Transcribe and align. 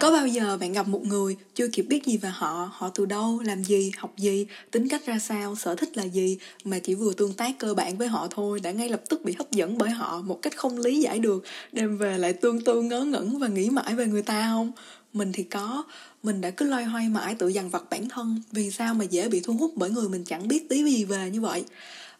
Có 0.00 0.10
bao 0.10 0.26
giờ 0.26 0.56
bạn 0.60 0.72
gặp 0.72 0.88
một 0.88 1.06
người 1.06 1.36
chưa 1.54 1.68
kịp 1.68 1.82
biết 1.82 2.06
gì 2.06 2.16
về 2.16 2.28
họ, 2.28 2.70
họ 2.72 2.90
từ 2.94 3.06
đâu, 3.06 3.40
làm 3.44 3.64
gì, 3.64 3.92
học 3.96 4.12
gì, 4.16 4.46
tính 4.70 4.88
cách 4.88 5.06
ra 5.06 5.18
sao, 5.18 5.56
sở 5.56 5.74
thích 5.74 5.96
là 5.96 6.02
gì 6.02 6.38
mà 6.64 6.78
chỉ 6.78 6.94
vừa 6.94 7.12
tương 7.12 7.32
tác 7.32 7.58
cơ 7.58 7.74
bản 7.74 7.98
với 7.98 8.08
họ 8.08 8.28
thôi 8.30 8.60
đã 8.60 8.70
ngay 8.70 8.88
lập 8.88 9.02
tức 9.08 9.24
bị 9.24 9.32
hấp 9.38 9.50
dẫn 9.50 9.78
bởi 9.78 9.90
họ 9.90 10.20
một 10.20 10.42
cách 10.42 10.56
không 10.56 10.78
lý 10.78 11.00
giải 11.00 11.18
được, 11.18 11.44
đem 11.72 11.98
về 11.98 12.18
lại 12.18 12.32
tương 12.32 12.64
tư 12.64 12.82
ngớ 12.82 13.04
ngẩn 13.04 13.38
và 13.38 13.48
nghĩ 13.48 13.70
mãi 13.70 13.94
về 13.94 14.06
người 14.06 14.22
ta 14.22 14.48
không? 14.48 14.72
Mình 15.12 15.32
thì 15.32 15.42
có, 15.42 15.84
mình 16.22 16.40
đã 16.40 16.50
cứ 16.50 16.66
loay 16.66 16.84
hoay 16.84 17.08
mãi 17.08 17.34
tự 17.34 17.48
dằn 17.48 17.70
vặt 17.70 17.84
bản 17.90 18.08
thân 18.08 18.42
vì 18.52 18.70
sao 18.70 18.94
mà 18.94 19.04
dễ 19.04 19.28
bị 19.28 19.40
thu 19.40 19.52
hút 19.52 19.72
bởi 19.76 19.90
người 19.90 20.08
mình 20.08 20.24
chẳng 20.24 20.48
biết 20.48 20.68
tí 20.68 20.84
gì 20.84 21.04
về 21.04 21.30
như 21.30 21.40
vậy. 21.40 21.64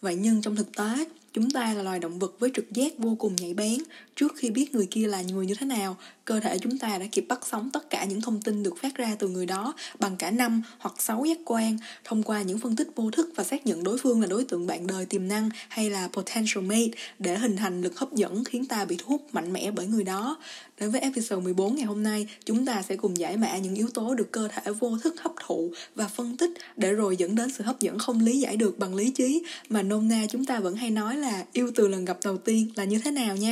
Vậy 0.00 0.16
nhưng 0.20 0.42
trong 0.42 0.56
thực 0.56 0.76
tế, 0.76 1.04
chúng 1.32 1.50
ta 1.50 1.74
là 1.74 1.82
loài 1.82 1.98
động 1.98 2.18
vật 2.18 2.34
với 2.38 2.50
trực 2.54 2.72
giác 2.72 2.98
vô 2.98 3.16
cùng 3.18 3.36
nhạy 3.36 3.54
bén 3.54 3.78
trước 4.16 4.32
khi 4.36 4.50
biết 4.50 4.74
người 4.74 4.86
kia 4.90 5.06
là 5.06 5.22
người 5.22 5.46
như 5.46 5.54
thế 5.54 5.66
nào 5.66 5.96
cơ 6.30 6.40
thể 6.40 6.58
chúng 6.58 6.78
ta 6.78 6.98
đã 6.98 7.06
kịp 7.12 7.24
bắt 7.28 7.40
sóng 7.50 7.70
tất 7.72 7.90
cả 7.90 8.04
những 8.04 8.20
thông 8.20 8.40
tin 8.40 8.62
được 8.62 8.78
phát 8.78 8.94
ra 8.94 9.16
từ 9.18 9.28
người 9.28 9.46
đó 9.46 9.74
bằng 9.98 10.16
cả 10.16 10.30
năm 10.30 10.62
hoặc 10.78 10.94
sáu 10.98 11.24
giác 11.24 11.38
quan 11.44 11.76
thông 12.04 12.22
qua 12.22 12.42
những 12.42 12.58
phân 12.58 12.76
tích 12.76 12.88
vô 12.96 13.10
thức 13.10 13.32
và 13.36 13.44
xác 13.44 13.66
nhận 13.66 13.84
đối 13.84 13.98
phương 13.98 14.20
là 14.20 14.26
đối 14.26 14.44
tượng 14.44 14.66
bạn 14.66 14.86
đời 14.86 15.06
tiềm 15.06 15.28
năng 15.28 15.48
hay 15.68 15.90
là 15.90 16.08
potential 16.12 16.64
mate 16.64 16.98
để 17.18 17.38
hình 17.38 17.56
thành 17.56 17.82
lực 17.82 17.98
hấp 17.98 18.12
dẫn 18.12 18.44
khiến 18.44 18.66
ta 18.66 18.84
bị 18.84 18.96
thu 18.98 19.04
hút 19.08 19.26
mạnh 19.32 19.52
mẽ 19.52 19.70
bởi 19.70 19.86
người 19.86 20.04
đó. 20.04 20.38
Đến 20.80 20.90
với 20.90 21.00
episode 21.00 21.42
14 21.42 21.74
ngày 21.74 21.84
hôm 21.84 22.02
nay, 22.02 22.26
chúng 22.44 22.66
ta 22.66 22.82
sẽ 22.82 22.96
cùng 22.96 23.16
giải 23.16 23.36
mã 23.36 23.56
những 23.56 23.74
yếu 23.74 23.88
tố 23.94 24.14
được 24.14 24.32
cơ 24.32 24.48
thể 24.48 24.72
vô 24.72 24.98
thức 25.02 25.14
hấp 25.20 25.32
thụ 25.46 25.72
và 25.94 26.08
phân 26.08 26.36
tích 26.36 26.50
để 26.76 26.92
rồi 26.92 27.16
dẫn 27.16 27.34
đến 27.34 27.50
sự 27.50 27.64
hấp 27.64 27.80
dẫn 27.80 27.98
không 27.98 28.20
lý 28.20 28.40
giải 28.40 28.56
được 28.56 28.78
bằng 28.78 28.94
lý 28.94 29.10
trí 29.10 29.42
mà 29.68 29.82
nôm 29.82 30.08
na 30.08 30.26
chúng 30.30 30.44
ta 30.44 30.60
vẫn 30.60 30.76
hay 30.76 30.90
nói 30.90 31.16
là 31.16 31.44
yêu 31.52 31.70
từ 31.74 31.88
lần 31.88 32.04
gặp 32.04 32.18
đầu 32.24 32.36
tiên 32.36 32.68
là 32.76 32.84
như 32.84 32.98
thế 33.04 33.10
nào 33.10 33.36
nha. 33.36 33.50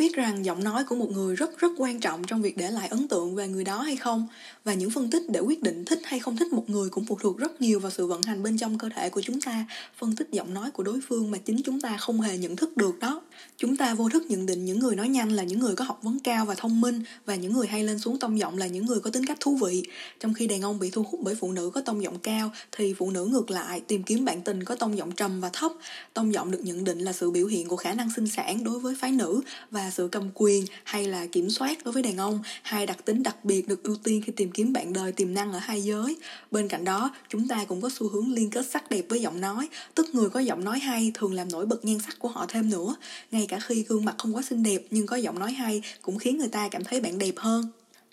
Biết 0.00 0.14
rằng 0.14 0.44
giọng 0.44 0.64
nói 0.64 0.84
của 0.84 0.94
một 0.94 1.10
người 1.10 1.36
rất 1.36 1.58
rất 1.58 1.72
quan 1.78 2.00
trọng 2.00 2.24
trong 2.24 2.42
việc 2.42 2.56
để 2.56 2.70
lại 2.70 2.88
ấn 2.88 3.08
tượng 3.08 3.34
về 3.34 3.48
người 3.48 3.64
đó 3.64 3.82
hay 3.82 3.96
không? 3.96 4.26
Và 4.64 4.74
những 4.74 4.90
phân 4.90 5.10
tích 5.10 5.22
để 5.28 5.40
quyết 5.40 5.62
định 5.62 5.84
thích 5.84 6.00
hay 6.04 6.20
không 6.20 6.36
thích 6.36 6.52
một 6.52 6.70
người 6.70 6.90
cũng 6.90 7.04
phụ 7.04 7.18
thuộc 7.20 7.38
rất 7.38 7.60
nhiều 7.60 7.80
vào 7.80 7.90
sự 7.90 8.06
vận 8.06 8.22
hành 8.22 8.42
bên 8.42 8.58
trong 8.58 8.78
cơ 8.78 8.88
thể 8.94 9.10
của 9.10 9.20
chúng 9.20 9.40
ta, 9.40 9.64
phân 9.98 10.16
tích 10.16 10.28
giọng 10.30 10.54
nói 10.54 10.70
của 10.70 10.82
đối 10.82 11.00
phương 11.08 11.30
mà 11.30 11.38
chính 11.38 11.62
chúng 11.62 11.80
ta 11.80 11.96
không 11.96 12.20
hề 12.20 12.38
nhận 12.38 12.56
thức 12.56 12.76
được 12.76 12.98
đó. 12.98 13.22
Chúng 13.56 13.76
ta 13.76 13.94
vô 13.94 14.08
thức 14.08 14.24
nhận 14.28 14.46
định 14.46 14.64
những 14.64 14.78
người 14.78 14.96
nói 14.96 15.08
nhanh 15.08 15.32
là 15.32 15.42
những 15.42 15.58
người 15.58 15.74
có 15.74 15.84
học 15.84 16.00
vấn 16.02 16.18
cao 16.18 16.44
và 16.44 16.54
thông 16.54 16.80
minh 16.80 17.02
và 17.26 17.34
những 17.34 17.52
người 17.52 17.66
hay 17.66 17.84
lên 17.84 17.98
xuống 17.98 18.18
tông 18.18 18.38
giọng 18.38 18.58
là 18.58 18.66
những 18.66 18.86
người 18.86 19.00
có 19.00 19.10
tính 19.10 19.26
cách 19.26 19.36
thú 19.40 19.56
vị. 19.56 19.82
Trong 20.20 20.34
khi 20.34 20.46
đàn 20.46 20.62
ông 20.62 20.78
bị 20.78 20.90
thu 20.90 21.02
hút 21.02 21.20
bởi 21.22 21.34
phụ 21.34 21.52
nữ 21.52 21.70
có 21.74 21.80
tông 21.80 22.02
giọng 22.02 22.18
cao, 22.18 22.52
thì 22.72 22.94
phụ 22.94 23.10
nữ 23.10 23.24
ngược 23.24 23.50
lại 23.50 23.80
tìm 23.80 24.02
kiếm 24.02 24.24
bạn 24.24 24.42
tình 24.42 24.64
có 24.64 24.74
tông 24.74 24.98
giọng 24.98 25.12
trầm 25.12 25.40
và 25.40 25.50
thấp. 25.52 25.72
Tông 26.14 26.32
giọng 26.32 26.50
được 26.50 26.60
nhận 26.62 26.84
định 26.84 26.98
là 26.98 27.12
sự 27.12 27.30
biểu 27.30 27.46
hiện 27.46 27.68
của 27.68 27.76
khả 27.76 27.94
năng 27.94 28.10
sinh 28.16 28.28
sản 28.28 28.64
đối 28.64 28.80
với 28.80 28.94
phái 28.94 29.12
nữ 29.12 29.40
và 29.70 29.90
sự 29.90 30.08
cầm 30.12 30.30
quyền 30.34 30.64
hay 30.84 31.06
là 31.06 31.26
kiểm 31.26 31.50
soát 31.50 31.84
đối 31.84 31.92
với 31.92 32.02
đàn 32.02 32.16
ông, 32.16 32.38
hai 32.62 32.86
đặc 32.86 33.04
tính 33.04 33.22
đặc 33.22 33.44
biệt 33.44 33.68
được 33.68 33.82
ưu 33.82 33.96
tiên 34.02 34.22
khi 34.26 34.32
tìm 34.32 34.50
kiếm 34.50 34.72
bạn 34.72 34.92
đời, 34.92 35.12
tiềm 35.12 35.34
năng 35.34 35.52
ở 35.52 35.58
hai 35.58 35.82
giới 35.82 36.16
bên 36.50 36.68
cạnh 36.68 36.84
đó, 36.84 37.10
chúng 37.28 37.48
ta 37.48 37.64
cũng 37.64 37.80
có 37.80 37.90
xu 37.92 38.08
hướng 38.08 38.32
liên 38.32 38.50
kết 38.50 38.66
sắc 38.70 38.90
đẹp 38.90 39.06
với 39.08 39.20
giọng 39.20 39.40
nói, 39.40 39.68
tức 39.94 40.14
người 40.14 40.30
có 40.30 40.40
giọng 40.40 40.64
nói 40.64 40.78
hay 40.78 41.10
thường 41.14 41.34
làm 41.34 41.52
nổi 41.52 41.66
bật 41.66 41.84
nhan 41.84 41.98
sắc 41.98 42.18
của 42.18 42.28
họ 42.28 42.46
thêm 42.48 42.70
nữa 42.70 42.96
ngay 43.30 43.46
cả 43.48 43.60
khi 43.60 43.84
gương 43.88 44.04
mặt 44.04 44.14
không 44.18 44.36
quá 44.36 44.42
xinh 44.42 44.62
đẹp 44.62 44.82
nhưng 44.90 45.06
có 45.06 45.16
giọng 45.16 45.38
nói 45.38 45.52
hay 45.52 45.82
cũng 46.02 46.18
khiến 46.18 46.38
người 46.38 46.48
ta 46.48 46.68
cảm 46.68 46.84
thấy 46.84 47.00
bạn 47.00 47.18
đẹp 47.18 47.34
hơn 47.36 47.64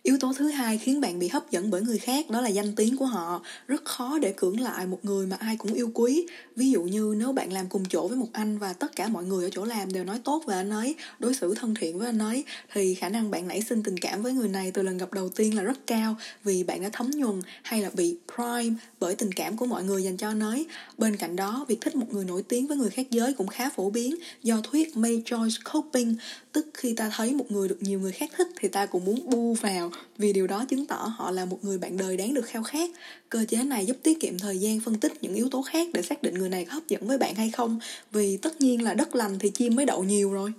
Yếu 0.08 0.18
tố 0.20 0.34
thứ 0.38 0.50
hai 0.50 0.78
khiến 0.78 1.02
bạn 1.02 1.20
bị 1.20 1.28
hấp 1.28 1.52
dẫn 1.52 1.70
bởi 1.70 1.82
người 1.82 1.98
khác 1.98 2.30
đó 2.30 2.42
là 2.42 2.50
danh 2.50 2.76
tiếng 2.76 2.98
của 2.98 3.06
họ. 3.06 3.42
Rất 3.68 3.86
khó 3.86 4.20
để 4.20 4.34
cưỡng 4.38 4.60
lại 4.60 4.88
một 4.88 5.06
người 5.06 5.28
mà 5.28 5.36
ai 5.40 5.58
cũng 5.58 5.74
yêu 5.74 5.92
quý. 5.94 6.26
Ví 6.56 6.72
dụ 6.72 6.84
như 6.84 7.16
nếu 7.18 7.32
bạn 7.32 7.54
làm 7.54 7.68
cùng 7.70 7.86
chỗ 7.90 8.08
với 8.08 8.18
một 8.18 8.28
anh 8.34 8.58
và 8.58 8.74
tất 8.74 8.96
cả 8.96 9.08
mọi 9.08 9.24
người 9.24 9.44
ở 9.44 9.50
chỗ 9.50 9.66
làm 9.66 9.94
đều 9.94 10.04
nói 10.04 10.20
tốt 10.24 10.44
về 10.48 10.56
anh 10.56 10.70
ấy, 10.70 10.96
đối 11.20 11.34
xử 11.34 11.56
thân 11.56 11.76
thiện 11.76 11.98
với 11.98 12.08
anh 12.08 12.20
ấy, 12.20 12.44
thì 12.74 12.94
khả 12.96 13.10
năng 13.10 13.32
bạn 13.32 13.48
nảy 13.48 13.62
sinh 13.62 13.84
tình 13.84 13.98
cảm 13.98 14.24
với 14.24 14.34
người 14.34 14.48
này 14.48 14.72
từ 14.72 14.82
lần 14.82 14.98
gặp 14.98 15.14
đầu 15.14 15.30
tiên 15.30 15.56
là 15.56 15.64
rất 15.64 15.88
cao 15.88 16.16
vì 16.44 16.64
bạn 16.64 16.82
đã 16.82 16.90
thấm 16.94 17.12
nhuần 17.12 17.42
hay 17.64 17.82
là 17.82 17.90
bị 17.94 18.18
prime 18.38 18.76
bởi 19.00 19.16
tình 19.16 19.32
cảm 19.32 19.58
của 19.58 19.66
mọi 19.66 19.84
người 19.84 20.04
dành 20.04 20.18
cho 20.18 20.28
anh 20.28 20.40
ấy. 20.40 20.66
Bên 20.98 21.16
cạnh 21.16 21.36
đó, 21.36 21.66
việc 21.68 21.82
thích 21.82 21.96
một 21.96 22.06
người 22.14 22.26
nổi 22.26 22.44
tiếng 22.44 22.68
với 22.68 22.78
người 22.78 22.90
khác 22.90 23.08
giới 23.12 23.34
cũng 23.34 23.48
khá 23.48 23.70
phổ 23.70 23.90
biến 23.90 24.16
do 24.44 24.62
thuyết 24.62 24.98
May 24.98 25.22
Joyce 25.26 25.74
Coping, 25.74 26.16
tức 26.52 26.68
khi 26.74 26.94
ta 26.94 27.12
thấy 27.16 27.34
một 27.34 27.52
người 27.52 27.68
được 27.68 27.78
nhiều 27.82 28.00
người 28.00 28.12
khác 28.12 28.30
thích 28.38 28.48
thì 28.60 28.68
ta 28.68 28.86
cũng 28.86 29.06
muốn 29.06 29.30
bu 29.30 29.54
vào 29.54 29.92
vì 30.18 30.34
điều 30.34 30.48
đó 30.48 30.66
chứng 30.66 30.86
tỏ 30.86 31.14
họ 31.18 31.32
là 31.32 31.46
một 31.46 31.60
người 31.62 31.78
bạn 31.78 31.98
đời 31.98 32.18
đáng 32.18 32.34
được 32.34 32.46
khao 32.46 32.64
khát. 32.64 32.90
Cơ 33.30 33.46
chế 33.50 33.64
này 33.64 33.86
giúp 33.86 33.98
tiết 34.04 34.20
kiệm 34.20 34.40
thời 34.40 34.58
gian 34.58 34.80
phân 34.80 35.00
tích 35.00 35.14
những 35.22 35.34
yếu 35.34 35.50
tố 35.50 35.62
khác 35.62 35.88
để 35.94 36.02
xác 36.02 36.24
định 36.24 36.34
người 36.34 36.50
này 36.50 36.66
có 36.66 36.74
hấp 36.74 36.88
dẫn 36.88 37.08
với 37.08 37.18
bạn 37.18 37.36
hay 37.36 37.52
không, 37.52 37.80
vì 38.12 38.38
tất 38.38 38.62
nhiên 38.62 38.84
là 38.84 38.94
đất 38.94 39.16
lành 39.16 39.40
thì 39.40 39.50
chim 39.50 39.76
mới 39.76 39.86
đậu 39.86 40.04
nhiều 40.04 40.32
rồi. 40.32 40.54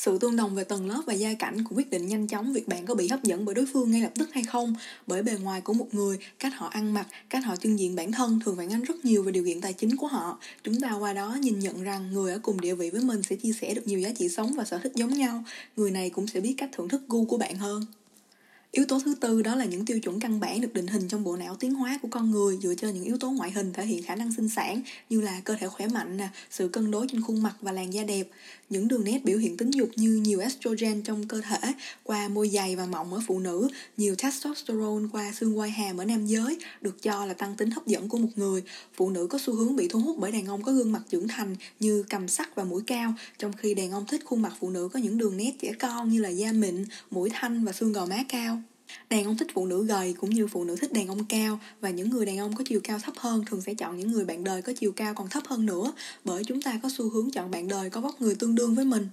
Sự 0.00 0.18
tương 0.18 0.36
đồng 0.36 0.54
về 0.54 0.64
tầng 0.64 0.86
lớp 0.86 1.02
và 1.06 1.12
gia 1.12 1.34
cảnh 1.34 1.64
cũng 1.64 1.78
quyết 1.78 1.90
định 1.90 2.08
nhanh 2.08 2.26
chóng 2.26 2.52
việc 2.52 2.68
bạn 2.68 2.86
có 2.86 2.94
bị 2.94 3.08
hấp 3.08 3.24
dẫn 3.24 3.44
bởi 3.44 3.54
đối 3.54 3.66
phương 3.72 3.90
ngay 3.90 4.00
lập 4.00 4.12
tức 4.14 4.28
hay 4.32 4.44
không. 4.44 4.74
Bởi 5.06 5.22
bề 5.22 5.32
ngoài 5.42 5.60
của 5.60 5.72
một 5.72 5.94
người, 5.94 6.18
cách 6.38 6.52
họ 6.56 6.66
ăn 6.66 6.94
mặc, 6.94 7.06
cách 7.30 7.44
họ 7.44 7.56
trưng 7.56 7.78
diện 7.78 7.96
bản 7.96 8.12
thân 8.12 8.40
thường 8.44 8.56
phản 8.56 8.72
ánh 8.72 8.82
rất 8.82 9.04
nhiều 9.04 9.22
về 9.22 9.32
điều 9.32 9.44
kiện 9.44 9.60
tài 9.60 9.72
chính 9.72 9.96
của 9.96 10.06
họ. 10.06 10.38
Chúng 10.64 10.80
ta 10.80 10.92
qua 10.92 11.12
đó 11.12 11.36
nhìn 11.40 11.58
nhận 11.58 11.82
rằng 11.82 12.12
người 12.12 12.32
ở 12.32 12.38
cùng 12.42 12.60
địa 12.60 12.74
vị 12.74 12.90
với 12.90 13.00
mình 13.00 13.22
sẽ 13.22 13.36
chia 13.36 13.52
sẻ 13.52 13.74
được 13.74 13.86
nhiều 13.86 14.00
giá 14.00 14.10
trị 14.18 14.28
sống 14.28 14.52
và 14.56 14.64
sở 14.64 14.78
thích 14.78 14.92
giống 14.94 15.14
nhau. 15.14 15.44
Người 15.76 15.90
này 15.90 16.10
cũng 16.10 16.26
sẽ 16.26 16.40
biết 16.40 16.54
cách 16.58 16.70
thưởng 16.72 16.88
thức 16.88 17.02
gu 17.08 17.24
của 17.24 17.38
bạn 17.38 17.56
hơn. 17.56 17.82
Yếu 18.72 18.84
tố 18.84 19.00
thứ 19.04 19.14
tư 19.20 19.42
đó 19.42 19.54
là 19.54 19.64
những 19.64 19.84
tiêu 19.84 20.00
chuẩn 20.00 20.20
căn 20.20 20.40
bản 20.40 20.60
được 20.60 20.72
định 20.74 20.86
hình 20.86 21.08
trong 21.08 21.24
bộ 21.24 21.36
não 21.36 21.56
tiến 21.56 21.74
hóa 21.74 21.98
của 22.02 22.08
con 22.10 22.30
người 22.30 22.58
dựa 22.62 22.74
trên 22.74 22.94
những 22.94 23.04
yếu 23.04 23.18
tố 23.18 23.30
ngoại 23.30 23.50
hình 23.50 23.72
thể 23.72 23.86
hiện 23.86 24.02
khả 24.02 24.14
năng 24.14 24.32
sinh 24.32 24.48
sản 24.48 24.82
như 25.08 25.20
là 25.20 25.40
cơ 25.44 25.56
thể 25.60 25.68
khỏe 25.68 25.86
mạnh, 25.86 26.16
nè, 26.16 26.28
sự 26.50 26.68
cân 26.68 26.90
đối 26.90 27.06
trên 27.08 27.22
khuôn 27.22 27.42
mặt 27.42 27.56
và 27.60 27.72
làn 27.72 27.92
da 27.92 28.04
đẹp. 28.04 28.28
Những 28.70 28.88
đường 28.88 29.04
nét 29.04 29.24
biểu 29.24 29.38
hiện 29.38 29.56
tính 29.56 29.70
dục 29.70 29.88
như 29.96 30.10
nhiều 30.10 30.40
estrogen 30.40 31.02
trong 31.02 31.28
cơ 31.28 31.40
thể 31.40 31.72
qua 32.02 32.28
môi 32.28 32.48
dày 32.48 32.76
và 32.76 32.86
mọng 32.86 33.14
ở 33.14 33.20
phụ 33.26 33.38
nữ, 33.38 33.68
nhiều 33.96 34.14
testosterone 34.14 35.08
qua 35.12 35.32
xương 35.32 35.58
quai 35.58 35.70
hàm 35.70 35.98
ở 36.00 36.04
nam 36.04 36.26
giới 36.26 36.58
được 36.80 37.02
cho 37.02 37.26
là 37.26 37.34
tăng 37.34 37.56
tính 37.56 37.70
hấp 37.70 37.86
dẫn 37.86 38.08
của 38.08 38.18
một 38.18 38.30
người. 38.36 38.62
Phụ 38.94 39.10
nữ 39.10 39.26
có 39.26 39.38
xu 39.38 39.54
hướng 39.54 39.76
bị 39.76 39.88
thu 39.88 40.00
hút 40.00 40.16
bởi 40.18 40.32
đàn 40.32 40.46
ông 40.46 40.62
có 40.62 40.72
gương 40.72 40.92
mặt 40.92 41.02
trưởng 41.10 41.28
thành 41.28 41.56
như 41.80 42.04
cầm 42.08 42.28
sắc 42.28 42.54
và 42.54 42.64
mũi 42.64 42.82
cao, 42.86 43.14
trong 43.38 43.52
khi 43.52 43.74
đàn 43.74 43.90
ông 43.90 44.06
thích 44.06 44.22
khuôn 44.24 44.42
mặt 44.42 44.52
phụ 44.60 44.70
nữ 44.70 44.88
có 44.92 45.00
những 45.00 45.18
đường 45.18 45.36
nét 45.36 45.52
trẻ 45.60 45.72
con 45.78 46.10
như 46.10 46.20
là 46.20 46.28
da 46.28 46.52
mịn, 46.52 46.84
mũi 47.10 47.30
thanh 47.32 47.64
và 47.64 47.72
xương 47.72 47.92
gò 47.92 48.06
má 48.06 48.24
cao. 48.28 48.59
Đàn 49.10 49.24
ông 49.24 49.36
thích 49.36 49.48
phụ 49.54 49.66
nữ 49.66 49.84
gầy 49.84 50.14
cũng 50.20 50.30
như 50.30 50.46
phụ 50.46 50.64
nữ 50.64 50.76
thích 50.80 50.92
đàn 50.92 51.08
ông 51.08 51.24
cao, 51.24 51.60
và 51.80 51.90
những 51.90 52.10
người 52.10 52.26
đàn 52.26 52.38
ông 52.38 52.54
có 52.56 52.64
chiều 52.66 52.80
cao 52.84 52.98
thấp 52.98 53.14
hơn 53.18 53.44
thường 53.44 53.60
sẽ 53.60 53.74
chọn 53.74 53.96
những 53.96 54.12
người 54.12 54.24
bạn 54.24 54.44
đời 54.44 54.62
có 54.62 54.72
chiều 54.76 54.92
cao 54.92 55.14
còn 55.14 55.28
thấp 55.28 55.42
hơn 55.46 55.66
nữa, 55.66 55.92
bởi 56.24 56.44
chúng 56.44 56.62
ta 56.62 56.80
có 56.82 56.88
xu 56.92 57.10
hướng 57.10 57.30
chọn 57.30 57.50
bạn 57.50 57.68
đời 57.68 57.90
có 57.90 58.00
vóc 58.00 58.20
người 58.20 58.34
tương 58.34 58.54
đương 58.54 58.74
với 58.74 58.84
mình. 58.84 59.08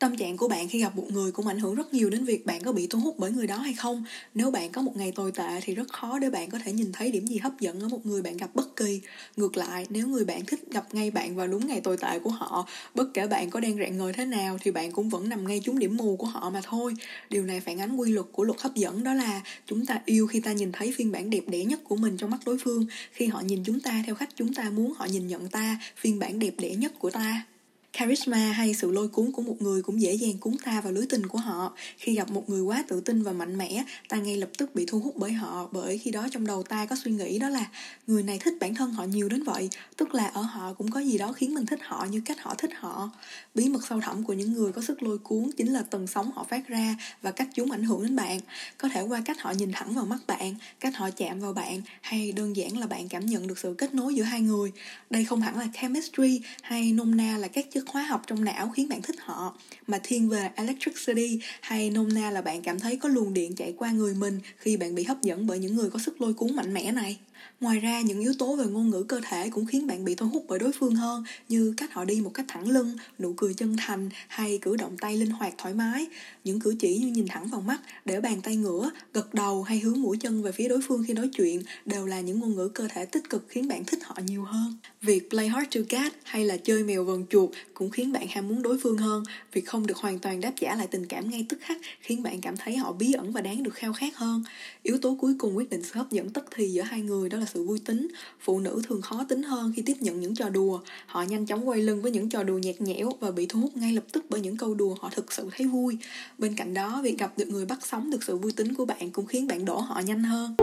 Tâm 0.00 0.16
trạng 0.16 0.36
của 0.36 0.48
bạn 0.48 0.68
khi 0.68 0.80
gặp 0.80 0.96
một 0.96 1.10
người 1.10 1.32
cũng 1.32 1.46
ảnh 1.46 1.58
hưởng 1.58 1.74
rất 1.74 1.94
nhiều 1.94 2.10
đến 2.10 2.24
việc 2.24 2.46
bạn 2.46 2.62
có 2.62 2.72
bị 2.72 2.86
thu 2.86 2.98
hút 2.98 3.18
bởi 3.18 3.30
người 3.30 3.46
đó 3.46 3.56
hay 3.56 3.74
không. 3.74 4.04
Nếu 4.34 4.50
bạn 4.50 4.72
có 4.72 4.82
một 4.82 4.96
ngày 4.96 5.12
tồi 5.12 5.32
tệ 5.32 5.60
thì 5.62 5.74
rất 5.74 5.92
khó 5.92 6.18
để 6.18 6.30
bạn 6.30 6.50
có 6.50 6.58
thể 6.64 6.72
nhìn 6.72 6.92
thấy 6.92 7.12
điểm 7.12 7.26
gì 7.26 7.38
hấp 7.38 7.60
dẫn 7.60 7.80
ở 7.80 7.88
một 7.88 8.06
người 8.06 8.22
bạn 8.22 8.36
gặp 8.36 8.50
bất 8.54 8.76
kỳ. 8.76 9.00
Ngược 9.36 9.56
lại, 9.56 9.86
nếu 9.90 10.06
người 10.06 10.24
bạn 10.24 10.44
thích 10.46 10.60
gặp 10.70 10.94
ngay 10.94 11.10
bạn 11.10 11.36
vào 11.36 11.46
đúng 11.46 11.66
ngày 11.66 11.80
tồi 11.80 11.96
tệ 11.96 12.18
của 12.18 12.30
họ, 12.30 12.66
bất 12.94 13.14
kể 13.14 13.26
bạn 13.26 13.50
có 13.50 13.60
đang 13.60 13.78
rạng 13.78 13.98
ngời 13.98 14.12
thế 14.12 14.24
nào 14.24 14.58
thì 14.60 14.70
bạn 14.70 14.92
cũng 14.92 15.08
vẫn 15.08 15.28
nằm 15.28 15.46
ngay 15.46 15.60
trúng 15.64 15.78
điểm 15.78 15.96
mù 15.96 16.16
của 16.16 16.26
họ 16.26 16.50
mà 16.50 16.60
thôi. 16.64 16.94
Điều 17.30 17.44
này 17.44 17.60
phản 17.60 17.80
ánh 17.80 17.96
quy 17.96 18.12
luật 18.12 18.26
của 18.32 18.44
luật 18.44 18.60
hấp 18.60 18.74
dẫn 18.74 19.04
đó 19.04 19.14
là 19.14 19.40
chúng 19.66 19.86
ta 19.86 20.00
yêu 20.04 20.26
khi 20.26 20.40
ta 20.40 20.52
nhìn 20.52 20.72
thấy 20.72 20.94
phiên 20.96 21.12
bản 21.12 21.30
đẹp 21.30 21.44
đẽ 21.46 21.64
nhất 21.64 21.80
của 21.84 21.96
mình 21.96 22.16
trong 22.16 22.30
mắt 22.30 22.40
đối 22.46 22.58
phương, 22.58 22.86
khi 23.12 23.26
họ 23.26 23.40
nhìn 23.40 23.62
chúng 23.64 23.80
ta 23.80 24.02
theo 24.06 24.14
cách 24.14 24.28
chúng 24.34 24.54
ta 24.54 24.70
muốn 24.70 24.92
họ 24.96 25.04
nhìn 25.04 25.26
nhận 25.26 25.48
ta, 25.48 25.78
phiên 25.96 26.18
bản 26.18 26.38
đẹp 26.38 26.54
đẽ 26.58 26.74
nhất 26.74 26.92
của 26.98 27.10
ta. 27.10 27.44
Charisma 27.92 28.52
hay 28.52 28.74
sự 28.74 28.90
lôi 28.90 29.08
cuốn 29.08 29.32
của 29.32 29.42
một 29.42 29.62
người 29.62 29.82
cũng 29.82 30.00
dễ 30.00 30.14
dàng 30.14 30.38
cuốn 30.38 30.56
ta 30.64 30.80
vào 30.80 30.92
lưới 30.92 31.06
tình 31.06 31.26
của 31.26 31.38
họ. 31.38 31.72
Khi 31.96 32.14
gặp 32.14 32.30
một 32.30 32.50
người 32.50 32.60
quá 32.60 32.84
tự 32.88 33.00
tin 33.00 33.22
và 33.22 33.32
mạnh 33.32 33.58
mẽ, 33.58 33.84
ta 34.08 34.16
ngay 34.16 34.36
lập 34.36 34.50
tức 34.58 34.74
bị 34.74 34.84
thu 34.86 35.00
hút 35.00 35.14
bởi 35.16 35.32
họ 35.32 35.68
bởi 35.72 35.98
khi 35.98 36.10
đó 36.10 36.28
trong 36.30 36.46
đầu 36.46 36.62
ta 36.62 36.86
có 36.86 36.96
suy 37.04 37.12
nghĩ 37.12 37.38
đó 37.38 37.48
là 37.48 37.66
người 38.06 38.22
này 38.22 38.38
thích 38.38 38.54
bản 38.60 38.74
thân 38.74 38.92
họ 38.92 39.04
nhiều 39.04 39.28
đến 39.28 39.42
vậy, 39.42 39.68
tức 39.96 40.14
là 40.14 40.26
ở 40.26 40.42
họ 40.42 40.72
cũng 40.72 40.90
có 40.90 41.00
gì 41.00 41.18
đó 41.18 41.32
khiến 41.32 41.54
mình 41.54 41.66
thích 41.66 41.78
họ 41.82 42.06
như 42.10 42.22
cách 42.24 42.40
họ 42.40 42.54
thích 42.58 42.70
họ. 42.74 43.10
Bí 43.54 43.68
mật 43.68 43.86
sâu 43.88 44.00
thẳm 44.00 44.24
của 44.24 44.32
những 44.32 44.52
người 44.52 44.72
có 44.72 44.82
sức 44.82 45.02
lôi 45.02 45.18
cuốn 45.18 45.50
chính 45.56 45.72
là 45.72 45.82
tần 45.82 46.06
sóng 46.06 46.30
họ 46.34 46.44
phát 46.44 46.68
ra 46.68 46.96
và 47.22 47.30
cách 47.30 47.48
chúng 47.54 47.70
ảnh 47.70 47.82
hưởng 47.82 48.02
đến 48.02 48.16
bạn. 48.16 48.40
Có 48.78 48.88
thể 48.88 49.02
qua 49.02 49.22
cách 49.24 49.40
họ 49.40 49.50
nhìn 49.50 49.72
thẳng 49.72 49.94
vào 49.94 50.06
mắt 50.06 50.18
bạn, 50.26 50.54
cách 50.80 50.96
họ 50.96 51.10
chạm 51.10 51.40
vào 51.40 51.52
bạn 51.52 51.80
hay 52.00 52.32
đơn 52.32 52.56
giản 52.56 52.78
là 52.78 52.86
bạn 52.86 53.08
cảm 53.08 53.26
nhận 53.26 53.46
được 53.46 53.58
sự 53.58 53.74
kết 53.78 53.94
nối 53.94 54.14
giữa 54.14 54.22
hai 54.24 54.40
người. 54.40 54.72
Đây 55.10 55.24
không 55.24 55.40
hẳn 55.40 55.58
là 55.58 55.66
chemistry 55.80 56.40
hay 56.62 56.92
nôm 56.92 57.16
na 57.16 57.38
là 57.38 57.48
các 57.48 57.66
chất 57.70 57.79
chất 57.80 57.88
hóa 57.92 58.02
học 58.02 58.22
trong 58.26 58.44
não 58.44 58.68
khiến 58.68 58.88
bạn 58.88 59.02
thích 59.02 59.16
họ 59.18 59.56
mà 59.86 60.00
thiên 60.02 60.28
về 60.28 60.50
electricity 60.54 61.40
hay 61.60 61.90
nôm 61.90 62.14
na 62.14 62.30
là 62.30 62.42
bạn 62.42 62.62
cảm 62.62 62.80
thấy 62.80 62.96
có 62.96 63.08
luồng 63.08 63.34
điện 63.34 63.54
chạy 63.54 63.74
qua 63.76 63.90
người 63.90 64.14
mình 64.14 64.40
khi 64.56 64.76
bạn 64.76 64.94
bị 64.94 65.04
hấp 65.04 65.22
dẫn 65.22 65.46
bởi 65.46 65.58
những 65.58 65.76
người 65.76 65.90
có 65.90 65.98
sức 65.98 66.20
lôi 66.20 66.34
cuốn 66.34 66.56
mạnh 66.56 66.74
mẽ 66.74 66.92
này 66.92 67.18
Ngoài 67.60 67.80
ra, 67.80 68.00
những 68.00 68.20
yếu 68.20 68.32
tố 68.38 68.56
về 68.56 68.64
ngôn 68.64 68.90
ngữ 68.90 69.02
cơ 69.02 69.20
thể 69.28 69.50
cũng 69.50 69.66
khiến 69.66 69.86
bạn 69.86 70.04
bị 70.04 70.14
thu 70.14 70.26
hút 70.28 70.44
bởi 70.48 70.58
đối 70.58 70.72
phương 70.72 70.94
hơn 70.94 71.24
như 71.48 71.74
cách 71.76 71.92
họ 71.92 72.04
đi 72.04 72.20
một 72.20 72.30
cách 72.34 72.46
thẳng 72.48 72.68
lưng, 72.70 72.96
nụ 73.18 73.32
cười 73.36 73.54
chân 73.54 73.76
thành 73.76 74.08
hay 74.28 74.58
cử 74.62 74.76
động 74.76 74.96
tay 74.96 75.16
linh 75.16 75.30
hoạt 75.30 75.54
thoải 75.58 75.74
mái. 75.74 76.06
Những 76.44 76.60
cử 76.60 76.74
chỉ 76.80 76.98
như 76.98 77.06
nhìn 77.06 77.26
thẳng 77.28 77.48
vào 77.48 77.60
mắt, 77.60 77.80
để 78.04 78.20
bàn 78.20 78.40
tay 78.42 78.56
ngửa, 78.56 78.90
gật 79.12 79.34
đầu 79.34 79.62
hay 79.62 79.78
hướng 79.78 80.00
mũi 80.00 80.16
chân 80.20 80.42
về 80.42 80.52
phía 80.52 80.68
đối 80.68 80.80
phương 80.88 81.04
khi 81.06 81.14
nói 81.14 81.28
chuyện 81.36 81.62
đều 81.86 82.06
là 82.06 82.20
những 82.20 82.40
ngôn 82.40 82.56
ngữ 82.56 82.68
cơ 82.68 82.88
thể 82.88 83.04
tích 83.06 83.30
cực 83.30 83.46
khiến 83.48 83.68
bạn 83.68 83.84
thích 83.84 84.00
họ 84.04 84.18
nhiều 84.26 84.44
hơn. 84.44 84.74
Việc 85.02 85.30
play 85.30 85.48
hard 85.48 85.76
to 85.76 85.80
get 85.88 86.12
hay 86.24 86.44
là 86.44 86.56
chơi 86.56 86.84
mèo 86.84 87.04
vần 87.04 87.26
chuột 87.30 87.50
cũng 87.80 87.90
khiến 87.90 88.12
bạn 88.12 88.26
ham 88.30 88.48
muốn 88.48 88.62
đối 88.62 88.78
phương 88.78 88.98
hơn. 88.98 89.22
Việc 89.52 89.66
không 89.66 89.86
được 89.86 89.96
hoàn 89.96 90.18
toàn 90.18 90.40
đáp 90.40 90.52
trả 90.60 90.76
lại 90.76 90.86
tình 90.86 91.06
cảm 91.06 91.30
ngay 91.30 91.46
tức 91.48 91.58
khắc 91.60 91.78
khiến 92.00 92.22
bạn 92.22 92.40
cảm 92.40 92.56
thấy 92.56 92.76
họ 92.76 92.92
bí 92.92 93.12
ẩn 93.12 93.32
và 93.32 93.40
đáng 93.40 93.62
được 93.62 93.74
khao 93.74 93.92
khát 93.92 94.16
hơn. 94.16 94.44
Yếu 94.82 94.98
tố 94.98 95.16
cuối 95.20 95.34
cùng 95.38 95.56
quyết 95.56 95.70
định 95.70 95.82
sự 95.82 95.90
hấp 95.94 96.10
dẫn 96.10 96.30
tức 96.30 96.44
thì 96.50 96.68
giữa 96.68 96.82
hai 96.82 97.00
người 97.00 97.28
đó 97.28 97.38
là 97.38 97.46
sự 97.54 97.64
vui 97.64 97.78
tính. 97.84 98.08
Phụ 98.40 98.60
nữ 98.60 98.82
thường 98.88 99.02
khó 99.02 99.24
tính 99.28 99.42
hơn 99.42 99.72
khi 99.76 99.82
tiếp 99.82 99.96
nhận 100.00 100.20
những 100.20 100.34
trò 100.34 100.48
đùa. 100.48 100.80
Họ 101.06 101.22
nhanh 101.22 101.46
chóng 101.46 101.68
quay 101.68 101.80
lưng 101.80 102.02
với 102.02 102.12
những 102.12 102.28
trò 102.28 102.42
đùa 102.42 102.58
nhạt 102.58 102.80
nhẽo 102.80 103.10
và 103.20 103.30
bị 103.30 103.46
thu 103.46 103.60
hút 103.60 103.76
ngay 103.76 103.92
lập 103.92 104.04
tức 104.12 104.24
bởi 104.28 104.40
những 104.40 104.56
câu 104.56 104.74
đùa 104.74 104.96
họ 105.00 105.10
thực 105.14 105.32
sự 105.32 105.48
thấy 105.56 105.66
vui. 105.66 105.98
Bên 106.38 106.54
cạnh 106.56 106.74
đó, 106.74 107.00
việc 107.02 107.18
gặp 107.18 107.38
được 107.38 107.48
người 107.48 107.66
bắt 107.66 107.78
sóng 107.86 108.10
được 108.10 108.22
sự 108.22 108.36
vui 108.36 108.52
tính 108.52 108.74
của 108.74 108.84
bạn 108.84 109.10
cũng 109.10 109.26
khiến 109.26 109.46
bạn 109.46 109.64
đổ 109.64 109.78
họ 109.78 110.00
nhanh 110.00 110.22
hơn. 110.22 110.56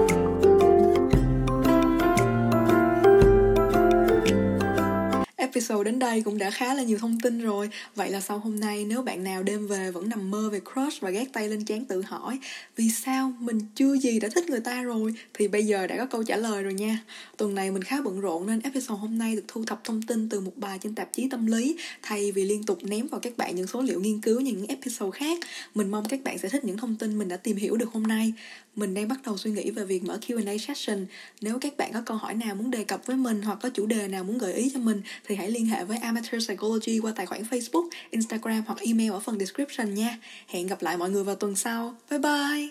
Episode 5.58 5.84
đến 5.84 6.00
đây 6.00 6.22
cũng 6.22 6.38
đã 6.38 6.52
khá 6.52 6.74
là 6.74 6.84
nhiều 6.84 6.98
thông 6.98 7.20
tin 7.20 7.42
rồi. 7.42 7.70
Vậy 7.96 8.10
là 8.10 8.22
sau 8.22 8.40
hôm 8.40 8.60
nay, 8.60 8.86
nếu 8.86 9.02
bạn 9.02 9.24
nào 9.24 9.44
đêm 9.44 9.68
về 9.68 9.92
vẫn 9.92 10.10
nằm 10.10 10.32
mơ 10.32 10.50
về 10.50 10.60
crush 10.74 11.02
và 11.02 11.10
gác 11.10 11.34
tay 11.34 11.50
lên 11.50 11.66
chán 11.66 11.86
tự 11.86 12.02
hỏi, 12.02 12.40
Vì 12.76 12.90
sao 12.90 13.34
mình 13.40 13.60
chưa 13.76 13.94
gì 13.94 14.20
đã 14.20 14.30
thích 14.36 14.50
người 14.50 14.60
ta 14.60 14.82
rồi? 14.82 15.14
Thì 15.34 15.48
bây 15.48 15.66
giờ 15.66 15.88
đã 15.88 15.98
có 15.98 16.06
câu 16.06 16.24
trả 16.24 16.38
lời 16.38 16.64
rồi 16.64 16.74
nha. 16.74 17.00
Tuần 17.38 17.56
này 17.56 17.72
mình 17.72 17.84
khá 17.84 18.02
bận 18.02 18.20
rộn 18.20 18.48
nên 18.48 18.60
episode 18.60 19.00
hôm 19.00 19.18
nay 19.18 19.36
được 19.36 19.44
thu 19.48 19.66
thập 19.66 19.84
thông 19.84 20.02
tin 20.02 20.30
từ 20.30 20.40
một 20.40 20.54
bài 20.56 20.80
trên 20.82 20.96
tạp 20.96 21.14
chí 21.14 21.28
tâm 21.30 21.46
lý, 21.46 21.78
Thay 22.02 22.32
vì 22.32 22.44
liên 22.44 22.64
tục 22.64 22.80
ném 22.84 23.08
vào 23.08 23.20
các 23.20 23.38
bạn 23.38 23.56
những 23.56 23.68
số 23.68 23.82
liệu 23.82 24.02
nghiên 24.02 24.22
cứu 24.22 24.40
như 24.40 24.52
những 24.52 24.68
episode 24.68 25.20
khác. 25.20 25.40
Mình 25.76 25.92
mong 25.92 26.06
các 26.10 26.24
bạn 26.24 26.38
sẽ 26.38 26.50
thích 26.50 26.66
những 26.66 26.78
thông 26.78 26.96
tin 26.96 27.18
mình 27.18 27.28
đã 27.28 27.38
tìm 27.38 27.58
hiểu 27.58 27.78
được 27.78 27.90
hôm 27.94 28.04
nay. 28.04 28.34
Mình 28.78 28.94
đang 28.94 29.08
bắt 29.08 29.20
đầu 29.26 29.38
suy 29.38 29.52
nghĩ 29.52 29.72
về 29.72 29.86
việc 29.86 30.04
mở 30.04 30.20
Q&A 30.28 30.58
session. 30.58 31.06
Nếu 31.42 31.60
các 31.60 31.78
bạn 31.78 31.94
có 31.94 32.02
câu 32.06 32.18
hỏi 32.18 32.34
nào 32.34 32.56
muốn 32.56 32.72
đề 32.72 32.84
cập 32.84 33.06
với 33.06 33.18
mình 33.18 33.42
hoặc 33.42 33.60
có 33.62 33.70
chủ 33.70 33.86
đề 33.86 34.08
nào 34.08 34.24
muốn 34.24 34.38
gợi 34.38 34.54
ý 34.54 34.72
cho 34.74 34.80
mình 34.80 35.02
thì 35.28 35.36
hãy 35.36 35.47
hãy 35.48 35.52
liên 35.54 35.66
hệ 35.66 35.84
với 35.84 35.98
Amateur 35.98 36.48
Psychology 36.48 37.00
qua 37.00 37.12
tài 37.16 37.26
khoản 37.26 37.42
Facebook, 37.52 37.90
Instagram 38.12 38.64
hoặc 38.68 38.80
email 38.82 39.12
ở 39.12 39.20
phần 39.20 39.40
description 39.40 39.94
nha. 39.94 40.18
Hẹn 40.48 40.68
gặp 40.68 40.82
lại 40.82 40.98
mọi 40.98 41.10
người 41.10 41.24
vào 41.24 41.36
tuần 41.36 41.56
sau. 41.56 41.96
Bye 42.10 42.20
bye! 42.20 42.68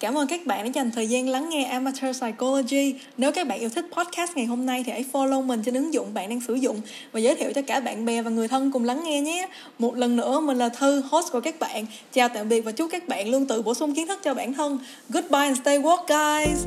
Cảm 0.00 0.18
ơn 0.18 0.26
các 0.26 0.46
bạn 0.46 0.64
đã 0.64 0.70
dành 0.74 0.90
thời 0.90 1.06
gian 1.06 1.28
lắng 1.28 1.48
nghe 1.48 1.64
Amateur 1.64 2.20
Psychology. 2.20 2.94
Nếu 3.16 3.32
các 3.32 3.48
bạn 3.48 3.60
yêu 3.60 3.68
thích 3.68 3.86
podcast 3.92 4.36
ngày 4.36 4.46
hôm 4.46 4.66
nay 4.66 4.82
thì 4.86 4.92
hãy 4.92 5.04
follow 5.12 5.42
mình 5.42 5.62
trên 5.64 5.74
ứng 5.74 5.94
dụng 5.94 6.14
bạn 6.14 6.28
đang 6.28 6.40
sử 6.40 6.54
dụng 6.54 6.80
và 7.12 7.20
giới 7.20 7.34
thiệu 7.34 7.52
cho 7.54 7.62
cả 7.62 7.80
bạn 7.80 8.04
bè 8.04 8.22
và 8.22 8.30
người 8.30 8.48
thân 8.48 8.70
cùng 8.70 8.84
lắng 8.84 9.04
nghe 9.04 9.20
nhé. 9.20 9.48
Một 9.78 9.96
lần 9.96 10.16
nữa 10.16 10.40
mình 10.40 10.58
là 10.58 10.68
Thư, 10.68 11.02
host 11.10 11.32
của 11.32 11.40
các 11.40 11.60
bạn. 11.60 11.86
Chào 12.12 12.28
tạm 12.28 12.48
biệt 12.48 12.60
và 12.60 12.72
chúc 12.72 12.90
các 12.90 13.08
bạn 13.08 13.28
luôn 13.28 13.46
tự 13.46 13.62
bổ 13.62 13.74
sung 13.74 13.94
kiến 13.94 14.06
thức 14.06 14.20
cho 14.22 14.34
bản 14.34 14.54
thân. 14.54 14.78
Goodbye 15.08 15.40
and 15.40 15.60
stay 15.60 15.78
woke 15.78 16.04
guys. 16.08 16.66